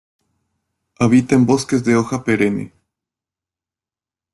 Habita 0.99 1.35
en 1.35 1.45
bosques 1.45 1.83
de 1.83 1.95
hoja 1.95 2.23
perenne. 2.23 2.73